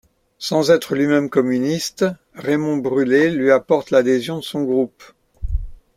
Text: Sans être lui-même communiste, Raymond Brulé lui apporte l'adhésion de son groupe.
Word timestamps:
Sans 0.39 0.71
être 0.71 0.95
lui-même 0.95 1.29
communiste, 1.29 2.05
Raymond 2.33 2.77
Brulé 2.77 3.29
lui 3.29 3.51
apporte 3.51 3.91
l'adhésion 3.91 4.37
de 4.37 4.41
son 4.43 4.63
groupe. 4.63 5.03